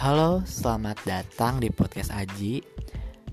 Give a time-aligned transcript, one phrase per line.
[0.00, 2.64] Halo, selamat datang di podcast Aji.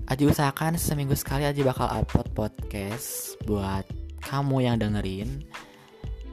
[0.04, 3.88] Aji usahakan seminggu sekali Aji bakal upload podcast buat
[4.20, 5.48] kamu yang dengerin.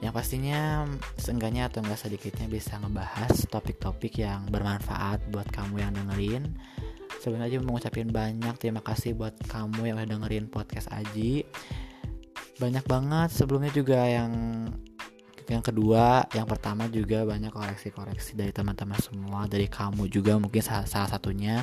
[0.04, 0.84] Yang pastinya
[1.16, 6.52] seenggaknya atau enggak sedikitnya bisa ngebahas topik-topik yang bermanfaat buat kamu yang dengerin.
[7.24, 11.48] Sebelumnya Aji mengucapkan banyak terima kasih buat kamu yang udah dengerin podcast Aji.
[12.60, 14.36] Banyak banget sebelumnya juga yang
[15.46, 20.88] yang kedua yang pertama juga banyak koreksi-koreksi dari teman-teman semua dari kamu juga mungkin salah,
[20.88, 21.62] satunya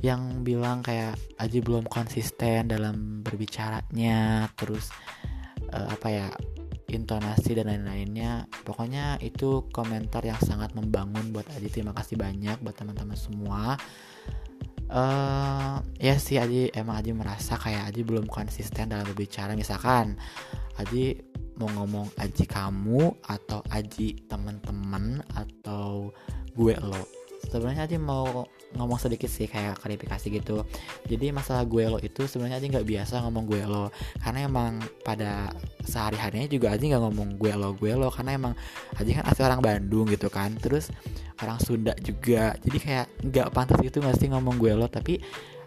[0.00, 4.88] yang bilang kayak Aji belum konsisten dalam berbicaranya terus
[5.72, 6.28] uh, apa ya
[6.90, 8.50] intonasi dan lain-lainnya.
[8.66, 11.70] Pokoknya itu komentar yang sangat membangun buat Aji.
[11.70, 13.78] Terima kasih banyak buat teman-teman semua.
[14.90, 19.54] Uh, ya sih Aji emang Aji merasa kayak Aji belum konsisten dalam berbicara.
[19.54, 20.18] Misalkan
[20.82, 21.29] Aji
[21.60, 26.08] mau ngomong aji kamu atau aji temen-temen atau
[26.56, 27.04] gue lo.
[27.40, 30.64] Sebenarnya aja mau ngomong sedikit sih kayak klarifikasi gitu.
[31.04, 33.92] Jadi masalah gue lo itu sebenarnya aja nggak biasa ngomong gue lo.
[34.24, 35.52] Karena emang pada
[35.84, 38.08] sehari harinya juga aja nggak ngomong gue lo gue lo.
[38.08, 38.52] Karena emang
[38.96, 40.56] aja kan asli orang Bandung gitu kan.
[40.56, 40.88] Terus
[41.44, 42.56] orang Sunda juga.
[42.60, 44.88] Jadi kayak nggak pantas itu nggak sih ngomong gue lo.
[44.88, 45.20] Tapi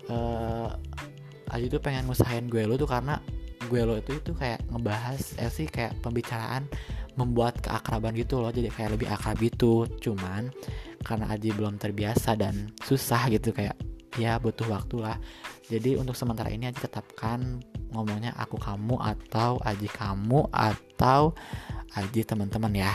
[0.09, 0.69] uh,
[1.53, 3.21] aja tuh pengen ngusahain gue lo tuh karena
[3.67, 6.67] gue lo itu itu kayak ngebahas eh sih kayak pembicaraan
[7.16, 8.50] membuat keakraban gitu loh.
[8.50, 9.86] Jadi kayak lebih akrab gitu.
[10.02, 10.50] Cuman
[11.03, 13.78] karena Aji belum terbiasa dan susah gitu kayak
[14.17, 15.17] ya butuh waktu lah.
[15.70, 17.61] Jadi untuk sementara ini Aji tetapkan
[17.94, 21.33] ngomongnya aku kamu atau Aji kamu atau
[21.94, 22.94] Aji teman-teman ya.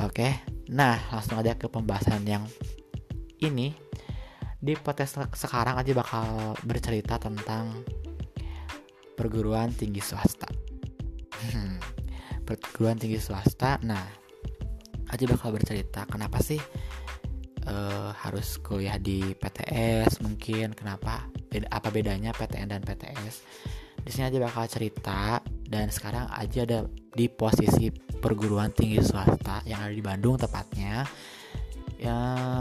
[0.00, 2.44] Oke nah langsung aja ke pembahasan yang
[3.40, 3.72] ini.
[4.58, 7.86] Di podcast sekarang Aji bakal bercerita tentang
[9.18, 10.46] perguruan tinggi swasta.
[11.50, 11.82] Hmm,
[12.46, 13.82] perguruan tinggi swasta.
[13.82, 14.06] Nah,
[15.10, 16.62] aja bakal bercerita kenapa sih
[17.66, 23.34] uh, harus kuliah di PTS mungkin kenapa beda, apa bedanya PTN dan PTS.
[23.98, 26.80] Di sini aja bakal cerita dan sekarang aja ada
[27.12, 27.90] di posisi
[28.22, 31.04] perguruan tinggi swasta yang ada di Bandung tepatnya.
[31.98, 32.14] Ya,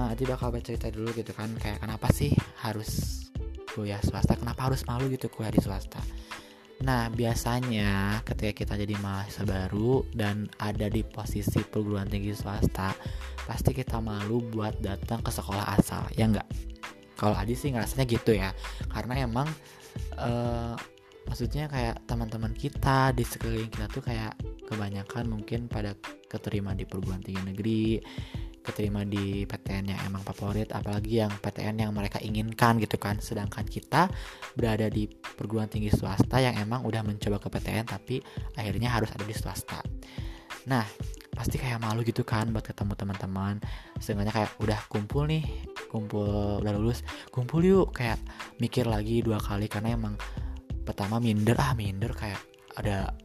[0.09, 2.33] aja bakal bercerita dulu gitu kan kayak kenapa sih
[2.65, 3.21] harus
[3.77, 6.01] kuliah swasta, kenapa harus malu gitu kuliah di swasta.
[6.77, 12.93] Nah, biasanya ketika kita jadi mahasiswa baru dan ada di posisi perguruan tinggi swasta,
[13.49, 16.45] pasti kita malu buat datang ke sekolah asal, ya enggak?
[17.17, 18.53] Kalau Adi sih ngerasanya gitu ya,
[18.93, 19.49] karena emang
[20.21, 20.77] uh,
[21.25, 24.37] maksudnya kayak teman-teman kita di sekeliling kita tuh kayak
[24.69, 25.97] kebanyakan mungkin pada
[26.29, 27.83] keterima di perguruan tinggi negeri
[28.67, 33.23] keterima di PTN yang emang favorit apalagi yang PTN yang mereka inginkan gitu kan.
[33.23, 34.11] Sedangkan kita
[34.59, 38.19] berada di perguruan tinggi swasta yang emang udah mencoba ke PTN tapi
[38.59, 39.79] akhirnya harus ada di swasta.
[40.67, 40.83] Nah
[41.31, 43.63] pasti kayak malu gitu kan buat ketemu teman-teman.
[44.03, 45.47] Seenggaknya kayak udah kumpul nih
[45.87, 47.95] kumpul udah lulus kumpul yuk.
[47.95, 48.19] Kayak
[48.59, 50.19] mikir lagi dua kali karena emang
[50.83, 52.39] pertama minder ah minder kayak
[52.75, 53.15] ada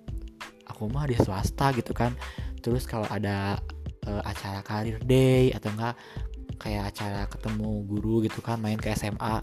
[0.71, 2.15] aku mah di swasta gitu kan.
[2.63, 3.59] Terus kalau ada
[4.09, 5.95] uh, acara karir day atau enggak
[6.59, 9.43] kayak acara ketemu guru gitu kan main ke SMA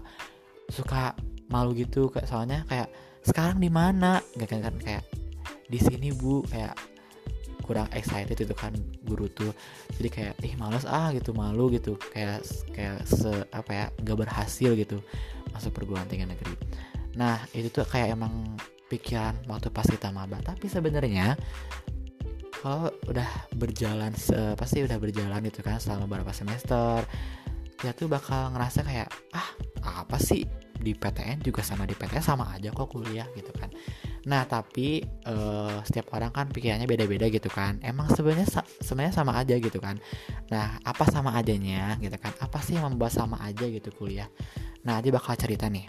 [0.72, 1.12] suka
[1.50, 2.88] malu gitu kayak soalnya kayak
[3.20, 4.20] sekarang di mana?
[4.36, 5.04] Nggak kan, kan kayak
[5.68, 6.40] di sini bu.
[6.48, 6.76] Kayak
[7.60, 8.72] kurang excited itu kan
[9.04, 9.52] guru tuh.
[10.00, 12.00] Jadi kayak ih males ah gitu malu gitu.
[12.10, 12.40] Kayak
[12.72, 15.04] kayak se apa ya nggak berhasil gitu
[15.52, 16.56] masuk perguruan tinggi negeri.
[17.18, 18.56] Nah itu tuh kayak emang
[18.88, 20.40] pikiran waktu pas kita maba.
[20.40, 21.36] Tapi sebenarnya
[22.60, 24.12] kalau udah berjalan
[24.54, 27.00] pasti udah berjalan gitu kan selama beberapa semester.
[27.80, 29.48] Ya tuh bakal ngerasa kayak ah
[30.04, 30.44] apa sih?
[30.80, 33.68] Di PTN juga sama di PTN sama aja kok kuliah gitu kan.
[34.28, 37.80] Nah tapi uh, setiap orang kan pikirannya beda-beda gitu kan.
[37.84, 38.48] Emang sebenarnya
[38.80, 40.00] sebenarnya sama aja gitu kan.
[40.48, 42.32] Nah apa sama adanya gitu kan?
[42.40, 44.28] Apa sih yang membuat sama aja gitu kuliah?
[44.84, 45.84] Nah dia bakal cerita nih.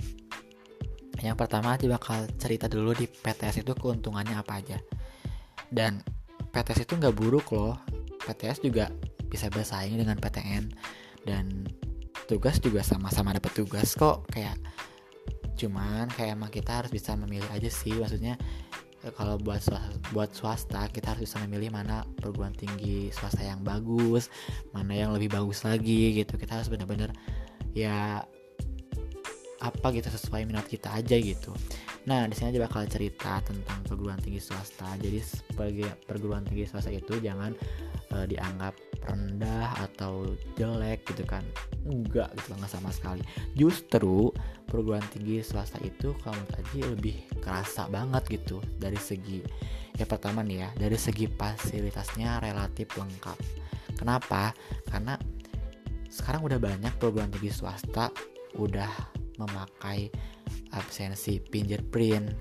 [1.23, 4.75] Yang pertama dia bakal cerita dulu di PTS itu keuntungannya apa aja.
[5.71, 6.03] Dan
[6.51, 7.79] PTS itu nggak buruk loh.
[8.21, 8.91] PTS juga
[9.31, 10.69] bisa bersaing dengan PTN
[11.23, 11.65] dan
[12.27, 14.27] tugas juga sama-sama dapat tugas kok.
[14.29, 14.59] Kayak
[15.55, 17.95] cuman kayak emang kita harus bisa memilih aja sih.
[17.95, 18.35] Maksudnya
[19.01, 23.63] eh, kalau buat swasta, buat swasta kita harus bisa memilih mana perguruan tinggi swasta yang
[23.63, 24.27] bagus
[24.75, 26.35] mana yang lebih bagus lagi gitu.
[26.35, 27.15] Kita harus benar-benar
[27.71, 28.21] ya
[29.61, 31.53] apa gitu sesuai minat kita aja gitu
[32.01, 34.97] Nah, di sini aja bakal cerita tentang perguruan tinggi swasta.
[34.97, 37.53] Jadi sebagai perguruan tinggi swasta itu jangan
[38.17, 38.73] uh, dianggap
[39.05, 41.45] rendah atau jelek gitu kan.
[41.85, 43.21] Enggak gitu enggak sama sekali.
[43.53, 44.33] Justru
[44.65, 49.41] perguruan tinggi swasta itu kalau tadi lebih kerasa banget gitu dari segi
[49.99, 53.37] ya pertama nih ya, dari segi fasilitasnya relatif lengkap.
[53.99, 54.49] Kenapa?
[54.89, 55.13] Karena
[56.09, 58.09] sekarang udah banyak perguruan tinggi swasta
[58.57, 58.89] udah
[59.37, 60.11] memakai
[60.73, 62.31] absensi fingerprint.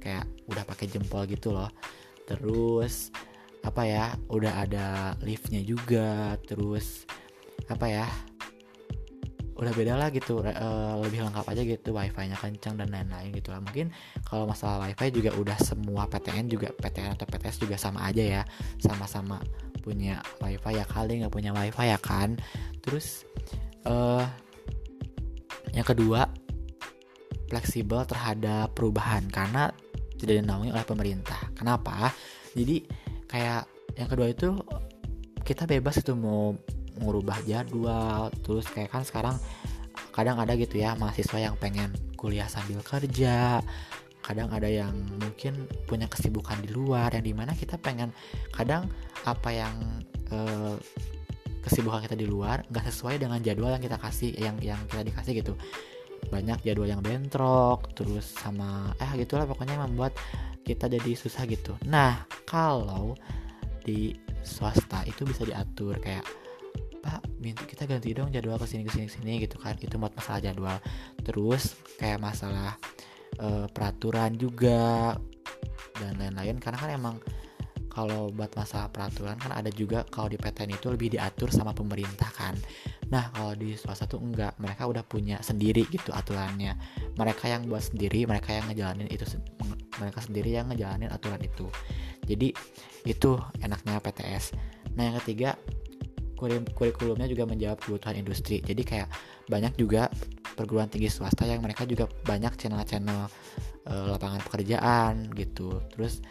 [0.00, 1.68] Kayak udah pakai jempol gitu loh.
[2.24, 3.12] Terus
[3.60, 4.86] apa ya udah ada
[5.24, 6.36] liftnya juga.
[6.44, 7.04] Terus
[7.68, 8.06] apa ya
[9.60, 10.40] udah beda lah gitu.
[10.40, 13.60] Uh, lebih lengkap aja gitu wifi-nya kencang dan lain-lain gitu lah.
[13.60, 13.92] Mungkin
[14.24, 18.42] kalau masalah wifi juga udah semua PTN juga PTN atau PTS juga sama aja ya.
[18.80, 19.44] Sama-sama
[19.80, 22.40] punya wifi ya kali nggak punya wifi ya kan.
[22.80, 23.28] Terus
[23.84, 24.24] uh,
[25.76, 26.26] yang kedua
[27.50, 29.74] fleksibel terhadap perubahan karena
[30.16, 31.50] tidak dinaungi oleh pemerintah.
[31.58, 32.14] Kenapa?
[32.54, 32.86] Jadi
[33.26, 33.66] kayak
[33.98, 34.54] yang kedua itu
[35.42, 36.54] kita bebas itu mau
[37.00, 39.36] ngurubah jadwal terus kayak kan sekarang
[40.14, 43.64] kadang ada gitu ya mahasiswa yang pengen kuliah sambil kerja
[44.20, 48.12] kadang ada yang mungkin punya kesibukan di luar yang di mana kita pengen
[48.52, 48.86] kadang
[49.24, 49.74] apa yang
[50.28, 50.76] eh,
[51.64, 55.32] kesibukan kita di luar nggak sesuai dengan jadwal yang kita kasih yang yang kita dikasih
[55.40, 55.54] gitu
[56.30, 60.14] banyak jadwal yang bentrok terus sama eh gitulah pokoknya membuat
[60.62, 61.74] kita jadi susah gitu.
[61.90, 63.18] Nah kalau
[63.82, 64.14] di
[64.46, 66.24] swasta itu bisa diatur kayak
[67.00, 70.14] pak minta kita ganti dong jadwal ke sini ke sini sini gitu kan itu buat
[70.14, 70.78] masalah jadwal.
[71.26, 72.78] Terus kayak masalah
[73.40, 75.16] e, peraturan juga
[75.98, 77.16] dan lain-lain karena kan emang
[77.90, 82.30] kalau buat masalah peraturan kan ada juga kalau di PTN itu lebih diatur sama pemerintah
[82.30, 82.54] kan
[83.10, 86.78] nah kalau di swasta tuh enggak mereka udah punya sendiri gitu aturannya.
[87.18, 89.26] Mereka yang buat sendiri mereka yang ngejalanin itu
[89.98, 91.66] mereka sendiri yang ngejalanin aturan itu.
[92.24, 92.54] Jadi
[93.04, 93.30] itu
[93.60, 94.54] enaknya PTS
[94.94, 95.54] nah yang ketiga
[96.72, 98.64] kurikulumnya juga menjawab kebutuhan industri.
[98.64, 99.08] Jadi kayak
[99.52, 100.08] banyak juga
[100.56, 103.28] perguruan tinggi swasta yang mereka juga banyak channel-channel
[103.84, 105.84] uh, lapangan pekerjaan gitu.
[105.92, 106.24] Terus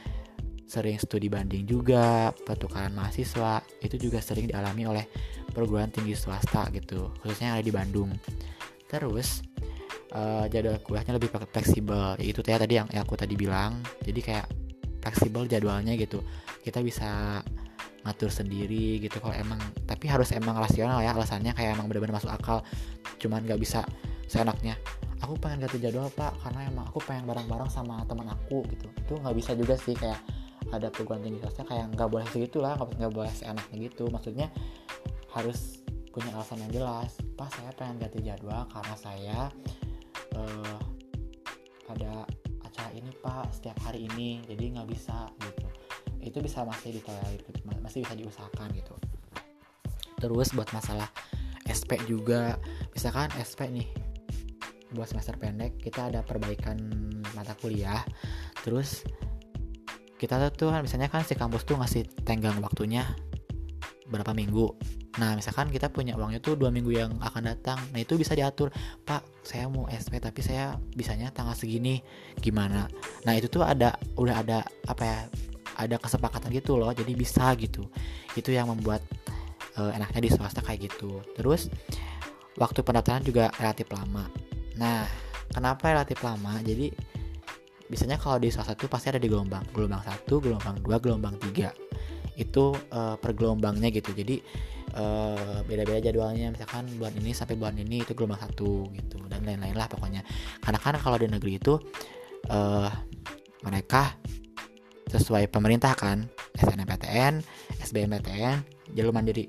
[0.69, 5.05] sering studi banding juga pertukaran mahasiswa itu juga sering dialami oleh
[5.49, 8.13] perguruan tinggi swasta gitu khususnya yang ada di Bandung.
[8.85, 9.41] Terus
[10.13, 13.81] uh, jadwal kuliahnya lebih fleksibel itu ya tadi yang, yang aku tadi bilang.
[14.05, 14.45] Jadi kayak
[15.01, 16.21] fleksibel jadwalnya gitu
[16.61, 17.41] kita bisa
[18.05, 22.31] ngatur sendiri gitu kalau emang tapi harus emang rasional ya alasannya kayak emang benar-benar masuk
[22.31, 22.63] akal
[23.17, 23.81] cuman nggak bisa
[24.29, 24.77] seenaknya.
[25.25, 28.85] Aku pengen ganti jadwal pak karena emang aku pengen bareng-bareng sama teman aku gitu.
[29.01, 30.21] Itu nggak bisa juga sih kayak
[30.69, 34.07] ada perguruan tinggi swasta kayak nggak boleh segitu lah nggak boleh seenaknya gitu.
[34.09, 34.47] Maksudnya
[35.33, 37.17] harus punya alasan yang jelas.
[37.37, 39.39] Pak saya pengen ganti jadwal karena saya
[40.35, 40.79] uh,
[41.89, 42.25] ada
[42.61, 45.67] acara ini pak setiap hari ini jadi nggak bisa gitu.
[46.19, 47.41] Itu bisa masih ditolerir
[47.81, 48.95] masih bisa diusahakan gitu.
[50.19, 51.07] Terus buat masalah
[51.69, 52.59] SP juga
[52.91, 53.89] misalkan SP nih
[54.89, 56.77] buat semester pendek kita ada perbaikan
[57.37, 58.01] mata kuliah.
[58.65, 59.05] Terus
[60.19, 63.07] kita tuh kan misalnya kan si kampus tuh ngasih tenggang waktunya
[64.11, 64.75] berapa minggu.
[65.21, 68.67] Nah misalkan kita punya uangnya tuh dua minggu yang akan datang nah itu bisa diatur.
[69.07, 72.03] Pak saya mau SP tapi saya bisanya tanggal segini
[72.43, 72.91] gimana?
[73.23, 74.59] Nah itu tuh ada udah ada
[74.91, 75.19] apa ya
[75.79, 77.87] ada kesepakatan gitu loh jadi bisa gitu.
[78.35, 78.99] Itu yang membuat
[79.79, 81.23] uh, enaknya di swasta kayak gitu.
[81.39, 81.71] Terus
[82.59, 84.27] waktu pendaftaran juga relatif lama.
[84.75, 85.07] Nah
[85.53, 86.59] kenapa relatif lama?
[86.59, 86.91] Jadi
[87.89, 91.73] biasanya kalau di swasta itu pasti ada di gelombang gelombang satu gelombang dua gelombang tiga.
[92.37, 94.13] Itu uh, per gelombangnya gitu.
[94.15, 94.39] Jadi
[94.95, 96.53] uh, beda-beda jadwalnya.
[96.53, 100.21] Misalkan bulan ini sampai bulan ini itu gelombang satu gitu dan lain-lain lah pokoknya.
[100.61, 101.75] Karena kan kalau di negeri itu
[102.53, 102.89] uh,
[103.65, 104.15] mereka
[105.09, 106.29] sesuai pemerintah kan.
[106.59, 107.39] SNMPTN,
[107.81, 108.57] SBMPTN,
[108.93, 109.47] jalur mandiri.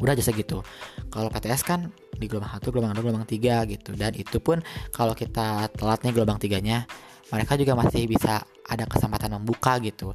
[0.00, 0.64] Udah aja segitu.
[1.08, 3.92] Kalau PTS kan di gelombang satu, gelombang dua, gelombang tiga gitu.
[3.92, 6.88] Dan itu pun kalau kita telat nih gelombang tiganya
[7.30, 10.14] mereka juga masih bisa ada kesempatan membuka gitu.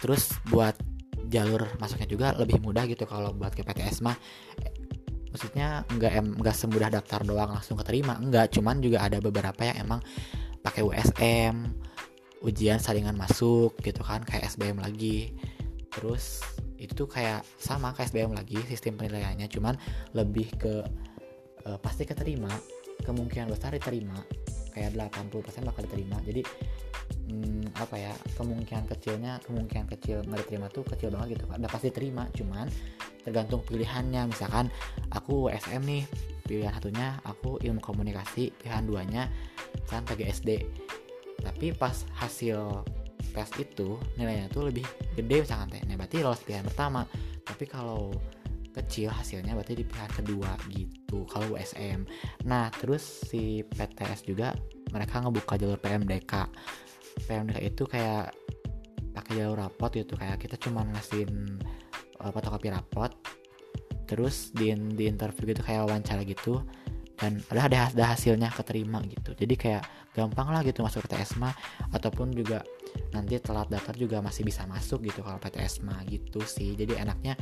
[0.00, 0.76] Terus buat
[1.26, 4.16] jalur masuknya juga lebih mudah gitu kalau buat ke PTS mah.
[5.32, 9.84] Maksudnya nggak em nggak semudah daftar doang langsung keterima enggak cuman juga ada beberapa yang
[9.84, 10.00] emang
[10.64, 11.76] pakai USM
[12.44, 15.36] ujian saringan masuk gitu kan kayak SBM lagi.
[15.92, 16.40] Terus
[16.76, 19.48] itu kayak sama kayak SBM lagi sistem penilaiannya.
[19.48, 19.74] Cuman
[20.12, 20.84] lebih ke
[21.66, 22.50] uh, pasti keterima
[23.02, 24.16] kemungkinan besar diterima
[24.72, 26.16] kayak 80% bakal diterima.
[26.22, 26.42] Jadi
[27.32, 31.88] hmm, apa ya kemungkinan kecilnya kemungkinan kecil nggak diterima tuh kecil banget gitu udah pasti
[31.90, 32.68] terima cuman
[33.24, 34.28] tergantung pilihannya.
[34.30, 34.68] Misalkan
[35.10, 36.04] aku SM nih
[36.46, 39.26] pilihan satunya aku ilmu komunikasi pilihan duanya
[39.90, 40.62] kan PGSD
[41.42, 42.86] tapi pas hasil
[43.34, 45.82] tes itu nilainya tuh lebih gede misalkan teh.
[45.84, 47.04] Nah berarti lolos pilihan pertama.
[47.46, 48.10] Tapi kalau
[48.76, 52.04] kecil hasilnya berarti di pilihan kedua gitu kalau USM
[52.44, 54.52] nah terus si PTS juga
[54.92, 56.32] mereka ngebuka jalur PMDK
[57.24, 58.36] PMDK itu kayak
[59.16, 61.56] pakai jalur rapot gitu kayak kita cuma ngasihin
[62.20, 63.08] uh, fotokopi rapot
[64.04, 66.60] terus di di interview gitu kayak wawancara gitu
[67.16, 69.32] dan ada ada, hasilnya keterima gitu.
[69.32, 71.56] Jadi kayak gampang lah gitu masuk PTS mah
[71.92, 72.60] ataupun juga
[73.12, 76.74] nanti telat daftar juga masih bisa masuk gitu kalau PTS mah gitu sih.
[76.74, 77.34] Jadi enaknya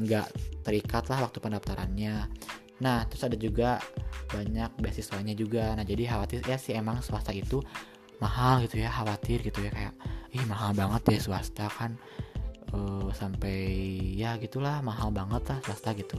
[0.00, 0.26] nggak
[0.66, 2.26] terikat lah waktu pendaftarannya.
[2.80, 3.78] Nah terus ada juga
[4.32, 5.74] banyak beasiswanya juga.
[5.76, 7.60] Nah jadi khawatir ya sih emang swasta itu
[8.20, 9.94] mahal gitu ya khawatir gitu ya kayak
[10.36, 11.94] ih mahal banget ya swasta kan.
[12.70, 13.66] Uh, sampai
[14.14, 16.14] ya gitulah mahal banget lah swasta gitu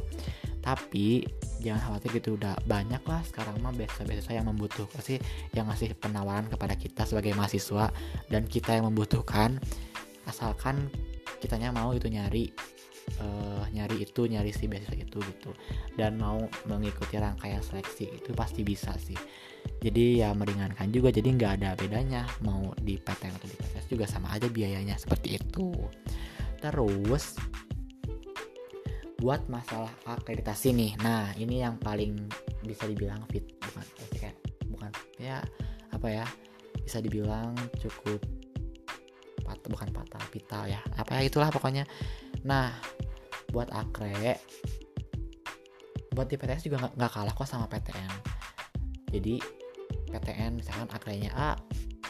[0.61, 1.25] tapi
[1.61, 5.17] jangan khawatir gitu udah banyak lah sekarang mah beasiswa-beasiswa yang membutuhkan sih
[5.53, 7.89] yang ngasih penawaran kepada kita sebagai mahasiswa
[8.29, 9.57] dan kita yang membutuhkan.
[10.29, 10.89] Asalkan
[11.41, 12.53] kitanya mau itu nyari
[13.21, 15.51] uh, nyari itu nyari si beasiswa itu gitu.
[15.97, 19.17] Dan mau mengikuti rangkaian seleksi itu pasti bisa sih.
[19.81, 24.05] Jadi ya meringankan juga jadi nggak ada bedanya mau di PTN atau di PTS juga
[24.05, 25.73] sama aja biayanya seperti itu.
[26.61, 27.37] Terus
[29.21, 30.91] buat masalah akreditasi nih.
[31.05, 32.17] Nah ini yang paling
[32.65, 33.85] bisa dibilang fit bukan
[34.17, 34.35] kayak
[34.67, 35.45] bukan ya
[35.93, 36.25] apa ya
[36.81, 38.17] bisa dibilang cukup
[39.45, 40.81] pat bukan patah vital ya.
[40.97, 41.85] Apa ya itulah pokoknya.
[42.41, 42.73] Nah
[43.53, 44.41] buat akre
[46.11, 48.11] buat di PTS juga nggak kalah kok sama PTN
[49.11, 49.39] jadi
[50.11, 51.55] PTN misalkan akrenya A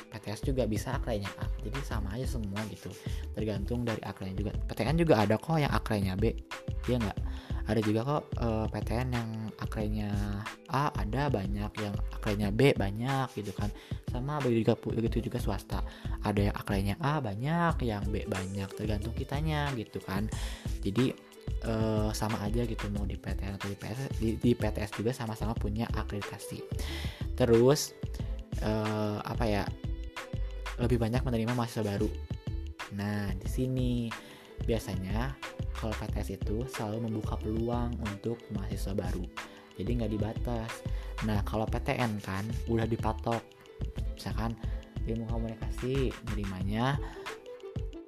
[0.10, 2.90] PTS juga bisa akrenya A jadi sama aja semua gitu.
[3.38, 4.52] Tergantung dari akrenya juga.
[4.70, 6.34] PTN juga ada kok yang akrenya B.
[6.86, 7.20] Dia nggak?
[7.70, 9.30] Ada juga kok uh, eh, PTN yang
[9.62, 10.10] akrenya
[10.74, 13.70] A ada banyak yang akrenya B banyak gitu kan.
[14.10, 15.80] Sama begitu juga begitu juga swasta.
[16.26, 18.70] Ada yang akrenya A banyak yang B banyak.
[18.74, 20.26] Tergantung kitanya gitu kan.
[20.82, 21.14] Jadi
[21.70, 25.54] uh, sama aja gitu mau di PTN atau di PTS di, di PTS juga sama-sama
[25.54, 26.66] punya akreditasi.
[27.38, 27.94] Terus
[28.66, 29.64] uh, apa ya
[30.82, 32.10] lebih banyak menerima mahasiswa baru.
[32.98, 33.92] Nah di sini
[34.66, 35.34] biasanya
[35.74, 39.26] kalau PTS itu selalu membuka peluang untuk mahasiswa baru.
[39.78, 40.72] Jadi nggak dibatas.
[41.26, 43.42] Nah kalau PTN kan udah dipatok.
[44.18, 44.54] Misalkan
[45.10, 47.02] ilmu komunikasi nerimanya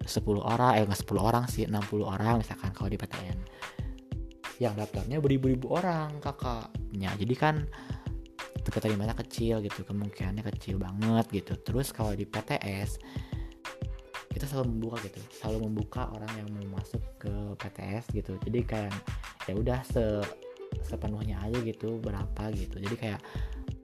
[0.03, 3.39] 10 orang eh nggak 10 orang sih 60 orang misalkan kalau di PTN
[4.61, 7.55] yang daftarnya beribu-ribu orang kakaknya jadi kan
[8.70, 11.58] keterimanya kecil gitu kemungkinannya kecil banget gitu.
[11.60, 13.01] Terus kalau di PTS
[14.34, 18.34] kita selalu membuka gitu selalu membuka orang yang mau masuk ke PTS gitu.
[18.46, 18.93] Jadi kayak
[19.50, 20.03] ya udah se
[20.86, 22.79] sepenuhnya aja gitu berapa gitu.
[22.79, 23.22] Jadi kayak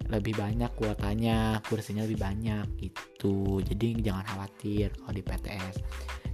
[0.10, 3.62] lebih banyak kuotanya kursinya lebih banyak gitu.
[3.62, 5.76] Jadi jangan khawatir kalau di PTS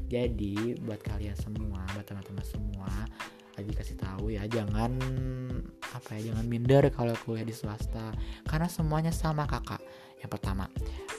[0.06, 2.94] jadi buat kalian semua buat teman-teman semua
[3.56, 5.00] lagi kasih tahu ya jangan
[5.96, 8.12] apa ya jangan minder kalau kuliah di swasta.
[8.44, 9.80] Karena semuanya sama kakak.
[10.20, 10.66] Yang pertama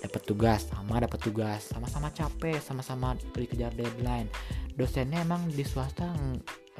[0.02, 4.28] dapat tugas sama dapat tugas sama-sama capek sama-sama dikejar deadline.
[4.76, 6.12] Dosennya emang di swasta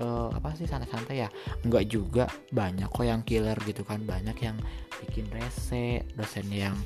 [0.00, 1.28] uh, apa sih santai-santai ya?
[1.64, 4.04] Enggak juga banyak kok yang killer gitu kan.
[4.04, 4.56] Banyak yang
[5.04, 6.76] bikin rese dosen yang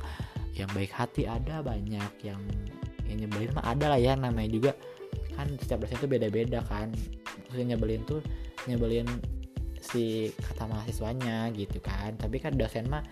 [0.55, 2.43] yang baik hati ada banyak yang
[3.07, 4.73] yang nyebelin mah ada lah ya namanya juga.
[5.35, 6.95] Kan setiap dosen itu beda-beda kan.
[7.49, 8.23] Maksudnya nyebelin tuh
[8.69, 9.09] nyebelin
[9.81, 12.15] si kata mahasiswanya gitu kan.
[12.21, 13.03] Tapi kan dosen mah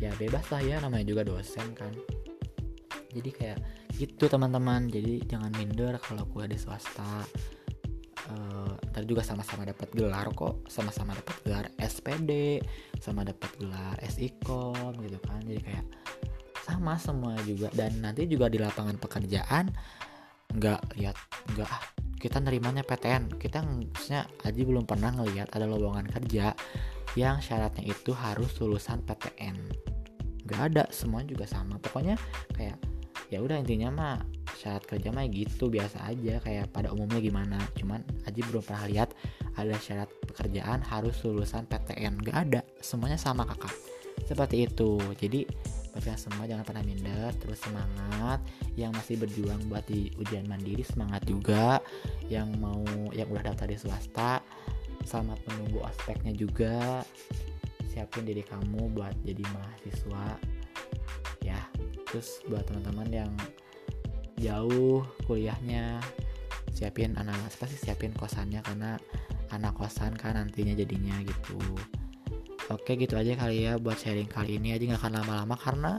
[0.00, 1.92] ya bebas lah ya namanya juga dosen kan.
[3.14, 3.58] Jadi kayak
[3.94, 4.90] gitu teman-teman.
[4.90, 7.22] Jadi jangan minder kalau kuliah di swasta.
[8.24, 10.64] Uh, ntar juga sama-sama dapat gelar kok.
[10.66, 12.64] Sama-sama dapat gelar SPD
[12.98, 15.44] sama dapat gelar SIKOM gitu kan.
[15.44, 15.86] Jadi kayak
[16.64, 17.68] sama semua juga.
[17.76, 19.68] Dan nanti juga di lapangan pekerjaan
[20.54, 21.16] nggak lihat
[21.50, 21.93] nggak ah
[22.24, 26.56] kita nerimanya PTN kita maksudnya Aji belum pernah ngelihat ada lowongan kerja
[27.20, 29.84] yang syaratnya itu harus lulusan PTN
[30.44, 31.80] nggak ada semua juga sama.
[31.80, 32.20] Pokoknya
[32.54, 32.76] kayak
[33.32, 34.16] ya udah intinya mah
[34.60, 36.38] syarat kerja mah gitu biasa aja.
[36.44, 37.58] Kayak pada umumnya gimana.
[37.74, 39.10] Cuman Aji belum pernah lihat
[39.56, 43.72] ada syarat pekerjaan harus lulusan PTN gak ada semuanya sama kakak.
[44.28, 45.00] Seperti itu.
[45.16, 45.48] Jadi
[45.94, 47.30] buat semua jangan pernah minder.
[47.38, 48.42] Terus semangat.
[48.74, 51.78] Yang masih berjuang buat di ujian mandiri semangat juga.
[52.26, 52.82] Yang mau
[53.14, 54.42] yang udah daftar di swasta
[55.06, 57.04] selamat menunggu aspeknya juga.
[57.92, 60.26] Siapin diri kamu buat jadi mahasiswa.
[61.44, 61.60] Ya
[62.08, 63.32] terus buat teman-teman yang
[64.38, 66.02] jauh kuliahnya
[66.74, 68.98] siapin anak pasti siapin kosannya karena
[69.54, 71.58] anak kosan kan nantinya jadinya gitu
[72.72, 74.76] oke gitu aja kali ya buat sharing kali ini.
[74.76, 75.92] Aja nggak akan lama-lama karena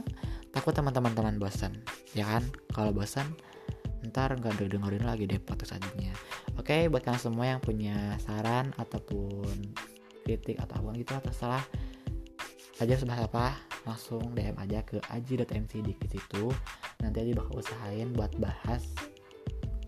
[0.50, 1.72] takut teman-teman teman bosan
[2.16, 2.42] ya kan?
[2.72, 3.26] Kalau bosan
[4.06, 6.14] ntar nggak dengerin lagi deh podcast selanjutnya.
[6.56, 9.74] Oke buat kalian semua yang punya saran ataupun
[10.26, 11.64] kritik atau apa gitu terserah.
[12.76, 13.56] Aja sebahas apa
[13.88, 16.44] langsung DM aja ke aji.mc di situ.
[17.00, 18.84] Nanti aja bakal usahain buat bahas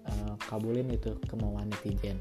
[0.09, 2.17] uh, kabulin itu kemauan netizen.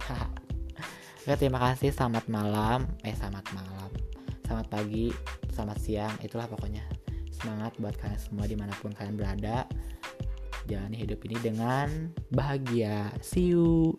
[1.24, 1.96] Oke terima kasih.
[1.96, 2.84] Selamat malam.
[3.08, 4.07] Eh selamat malam
[4.48, 5.12] Selamat pagi
[5.52, 6.88] Selamat siang Itulah pokoknya.
[7.36, 9.68] Semangat buat kalian semua di mana pun kalian berada.
[10.72, 13.12] Jalani hidup ini dengan bahagia.
[13.20, 13.92] See you